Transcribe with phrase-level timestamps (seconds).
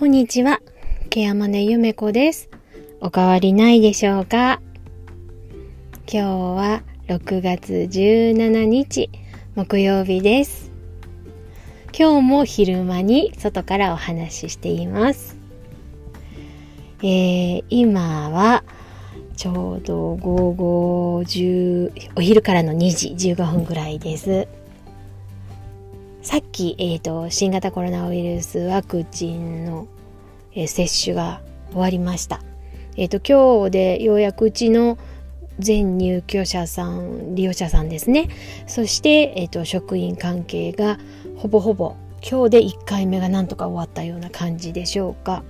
[0.00, 0.62] こんにちは。
[1.10, 2.48] ケアマネゆめこです。
[3.02, 4.62] おかわりないでしょうか？
[6.10, 9.10] 今日は6月17日
[9.56, 10.72] 木曜日です。
[11.94, 15.36] 今日も昼間に外からお話ししています。
[17.02, 18.64] えー、今は
[19.36, 24.48] ちょうど午後10お昼からの2時15分ぐらいです。
[26.22, 29.88] さっき、えーと、新型コロナウイルスワクチンの、
[30.52, 32.42] えー、接種が終わりました。
[32.96, 34.98] えーと、今日でようやくうちの
[35.58, 38.28] 全入居者さん利用者さんですね
[38.66, 40.98] そして、えーと、職員関係が
[41.36, 41.96] ほぼほぼ
[42.28, 45.42] 今日で1回目がなんとか終わったような感じでしょうか。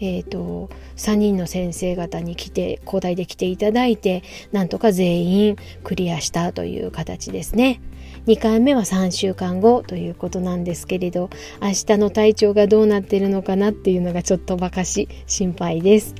[0.00, 7.80] えーと、3人の先生方に来て交代で来ていただいてなんとか全員クリアしたという形ですね。
[8.26, 11.30] 2回目は3週間後ということなんですけれど
[11.62, 16.14] 明日の体調がどうなってるのかなっていうのがちょっとばかし心配です。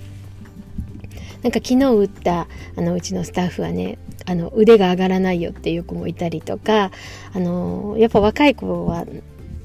[1.42, 6.90] なんか昨日打ったあのうちのスタッフはねあの腕が上がらないよっていう子もいたりとか
[7.32, 9.06] あのやっぱ若い子は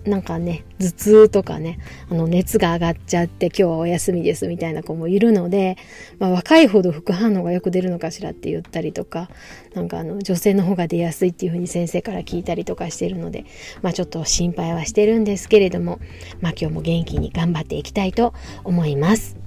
[0.05, 5.77] なんかね頭痛とかねあの熱が上がっちゃって今日はお休みですみたいな子もいるので、
[6.19, 9.29] まあ、若いほど副反応がよく出るのかしらって言ったりとか
[9.73, 13.45] なんかあの女性の方が出やすいっていうふうに先生から聞いたりとかしてるので、
[13.81, 15.99] まあ、ちょっと心配はしてるんですけれども、
[16.39, 18.33] まあ、今日も元気に頑張っていきたいと
[18.63, 19.37] 思います。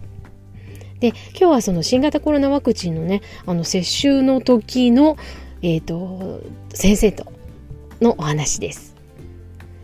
[0.98, 5.16] で今日はその新型コロナワクチンのねあの接種の時の、
[5.62, 6.42] えーと
[6.74, 7.32] 先生と
[8.00, 8.97] のお話です。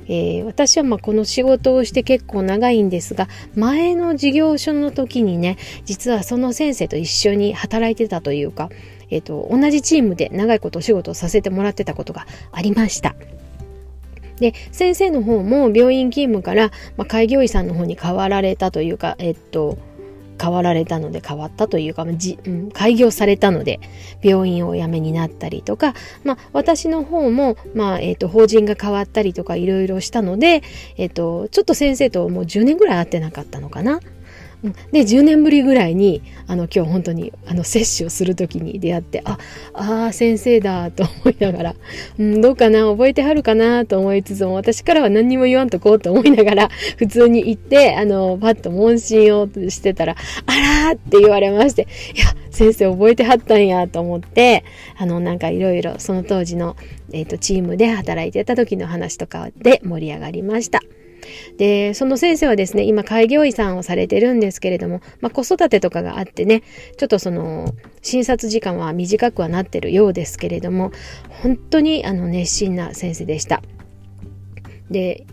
[0.06, 8.70] えー、私はまこの仕事をして結構長いんですが前の事業所の時にね実はその先生と一緒に働いてたというか、
[9.10, 13.14] えーと、同じチームで長いことお仕事をさせてもらってたことがありました。
[14.38, 19.78] で先生の方も病院勤務から、まあ、開業医さんの方に変わられたというかえっと
[20.40, 23.80] 変わられたので変わったというか、じうん、開業されたので
[24.22, 30.62] 病院をお辞めになったりとか、まあ、私の方も、まあえーと、法人が変わったりとかいろいろしたので、
[30.96, 34.00] えーとちょっと先生ともう10年ぐらい会ってなかったのかな。
[34.92, 39.38] で10年ぶりぐらいにあの今日本当にあの接種をする時に出会ってあ
[39.74, 41.74] あ先生だと思いながら、
[42.18, 50.16] うん、どうかな覚えてはるかなと思いつつも私からは何にも言わんとこうと思いながら 普通に行ってあのパッと問診をしてたら
[50.46, 51.82] 「あら!」って言われまして
[52.16, 54.64] 「いや先生覚えてはったんや」と思って
[54.96, 56.76] あのなんかいろいろその当時の、
[57.12, 60.80] えーとチームで働いてた時の話とかで盛り上がりました。
[61.56, 66.62] で、その先生はですね、今開業医さんをされてるんですけれども、まあ、子育てとかがあってね、
[66.96, 70.92] ちょっとその、診察時間は短くはなってるようですけれども、
[71.28, 73.62] 本当にあの熱心な先生でした。
[74.90, 75.26] で、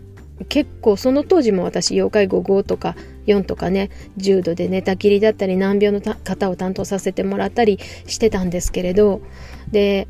[0.49, 2.95] 結構その当時も私、要介護5とか
[3.27, 9.21] 4とかね、重度で寝たきりだったり難病の方を担当させてもらったりしてたんですけれど、
[9.71, 10.07] で、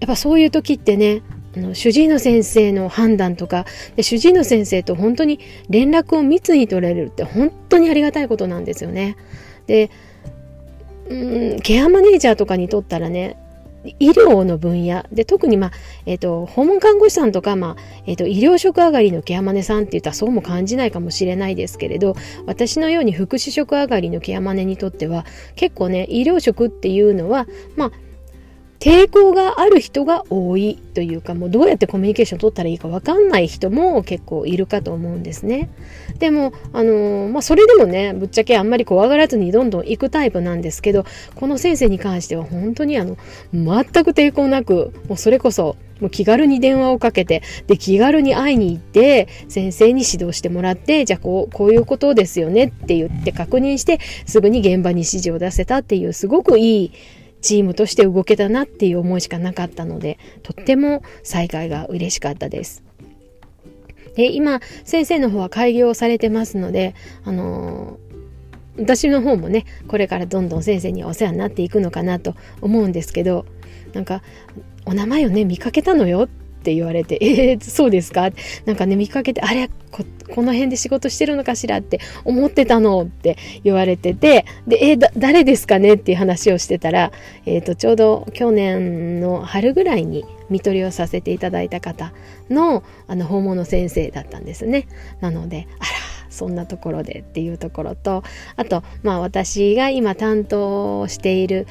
[0.00, 1.22] やっぱそういう時ってね、
[1.56, 3.64] あの主治医の先生の判断とか
[3.96, 9.16] で主治医の先生と本当に連絡を密に取れるって本当にありがたいことなんですよね。
[9.66, 9.90] で
[11.08, 13.36] うんケアマネージャーとかにとったらね
[13.98, 15.72] 医療の分野で特に、まあ
[16.06, 22.16] えーと、訪問看護師さんとか、まあえーと、医療職上がりのケアマネさんって言ったらそうも感じないかもしれないですけれど
[22.46, 27.92] 私のように福祉職上がりのケアマネにとっては結構ね医療職っていうのは、まあ、
[28.84, 35.70] 抵抗がある人が多いというかもうどうやってコミュニケーション取ったらいいか分かんない人も結構いるかと思うんですね。
[36.18, 43.16] でも、あのー、まあ、それでもねぶっちゃけあんまり怖がらずにどんどん行くタイプなんですけどこの先生に関しては本当にあの
[43.54, 43.64] 全
[44.04, 56.92] く抵抗なくもうそれこそもう気軽に電話をかけてで気軽に会いに行って先生に指導してもらってじゃあこうこういうことですよねって言って確認してすぐに現場に指示を出せたっていうすごくいい
[57.44, 62.82] チームとして動けたなっていう思いしかなかったので、とっても再会が嬉しかったです。
[64.16, 73.44] で、今、先生の方は開業されてますので、あのー、私の方もね、これからどんどん先生にお世話になっていくのかなと思うんですけど、
[73.92, 74.22] なんか、
[74.86, 76.28] お名前をね、見かけたのよっ
[76.64, 78.30] って言われて、 えー、そうですか？
[78.64, 87.12] なんかね、見かけて、あれこ、この辺で仕事してるのかしらって思ってたのって言われてて、で、えー、誰ですかねっていう話をしてたら、
[87.44, 92.14] えっ、ー、と、ちょうど去年の春ぐらいに見取りをさせていただいた方
[92.48, 94.86] の、あの、訪問の先生だったんですね。
[95.20, 95.90] なので、あら、
[96.30, 98.24] そんなところでっていうところと
[98.56, 101.68] あとまあ私が今担当している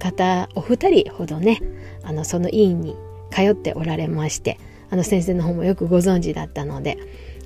[0.00, 1.60] 方お二人ほどね
[2.02, 2.96] あのその委員に
[3.30, 4.58] 通っておられまして
[4.90, 6.98] あの先生の方もよくご存知だったので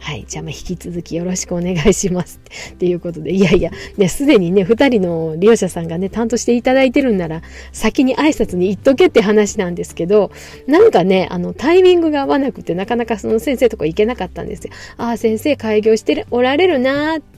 [0.04, 0.26] はい。
[0.28, 2.38] じゃあ、ま、引き続きよろしくお願いします。
[2.74, 7.40] っていうことで、いやいや、ね、すでにね、二人の利用者さんがね、担当していただいてるんなら、
[7.72, 10.30] 先に挨拶に言っとけって話なんですけど、
[10.66, 14.74] なんかね、あの、タイミングが合わなくて、なかなかその先生とか行けなかったんですよ。
[14.98, 17.33] ああ、先生開業しておられるなーって。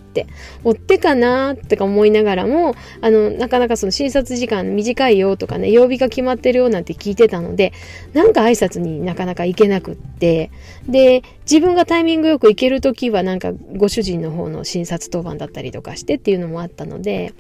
[0.65, 7.73] 追ってかなってか思いながらも、あの、なかなかその診察時間短いよとかね、曜日が決まってるよなんて聞いてたので、
[8.15, 10.51] なんか挨拶になかなか行けなくって、
[10.89, 17.35] で、自分がタイミングよく行けるときはなんかご主人の方の診察当番だったりとかしてっていうのもあったので、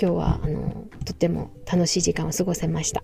[0.00, 3.02] 今日はあの、とっても楽しい時間を過ごせました。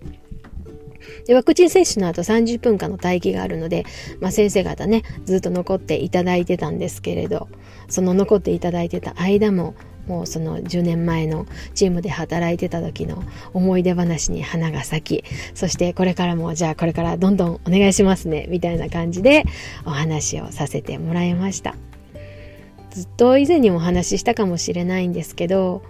[1.25, 3.85] で、ワクチン接種の後30分間の待機があるので、
[4.19, 7.47] まあ、先生方ね、ずっと残っていただいてたんですけれど、
[7.89, 9.75] その残っていただいてた間も、
[10.07, 13.23] もうその10年前のチームで働いてた時の
[13.53, 15.23] 思い出話に花が咲き、
[15.53, 19.43] そしてこれからもじゃあこれからどんどんお願いしますね、みたいな感じで
[19.85, 21.75] お話をさせてもらいました。
[22.91, 25.83] ずっと以前にもお話ししたかもしれないんですけど、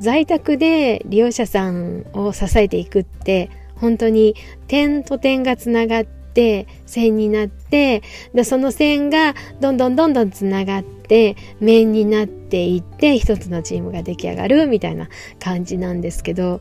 [0.00, 4.34] 在宅で利用者さんを支えていくって本当に
[4.66, 8.02] 点と点がつながって線になって
[8.34, 15.08] でその線がどんどんどんどんつながって面になっていって一つのチームが出来上がるみたいな
[15.40, 16.60] 感じなんですけど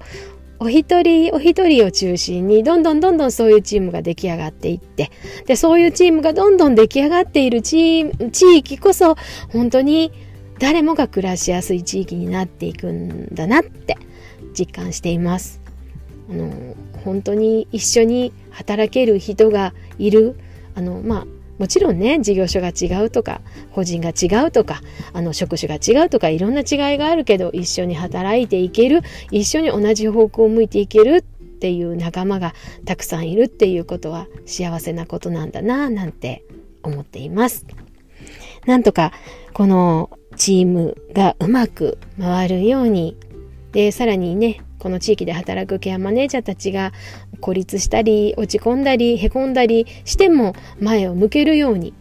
[0.60, 5.12] お一人お一人を中心にどんどんどんどんそういうチームが出来上がっていって
[5.46, 9.16] でそういうチームがどんどん出来上がっている地域こそ
[9.52, 10.12] 本当に
[10.60, 13.98] 誰もが暮らしやすい地域になっていくんだなって
[14.58, 15.67] 実感しています。
[16.30, 20.38] あの本当に一緒に働ける人がいる
[20.76, 21.26] あのまあ
[21.58, 23.42] もちろんね事業所が違うとか
[23.74, 24.82] 個人が違うとか
[25.14, 29.02] あの職種が違うとかいろんな違いがあるけど一緒に働いていける
[29.32, 31.22] 一緒に同じ方向を向いていけるっ
[31.60, 32.54] ていう仲間が
[32.86, 36.44] たくさんいるっていうことは幸せなことなんだななんて
[36.84, 37.66] 思っています。
[38.66, 39.12] なんとか
[39.54, 43.18] このチームがうまく回るように
[43.72, 46.94] でさらにねこの地域で働くケアマネージャーたちが
[47.42, 51.94] 孤立したり落ち込んだりへこんだりしても前を向けるように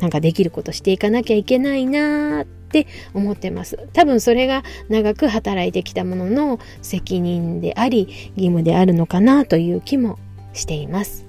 [0.00, 3.88] なんかできることしていかなきゃいけないなーって思ってます。
[3.92, 10.18] 多分それが長く働いてきたものの責任であり義務であるのかなという気も
[10.52, 11.26] しています。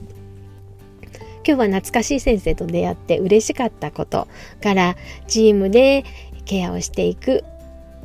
[1.47, 4.27] 今日は懐かしい先生と出会って嬉しかったこと
[4.63, 4.95] から
[5.27, 6.03] チームで
[6.45, 7.43] ケアをしていく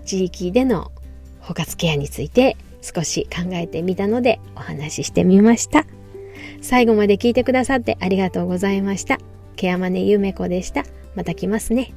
[0.04, 0.92] 地域での
[1.50, 5.84] 包括ケアについて少し考えてみたのでお話ししてみました。
[6.62, 9.18] 最後まで聞いてくださってありがとうございました。
[9.56, 10.84] ケアマネゆめこでした。
[11.16, 11.92] また来ますね。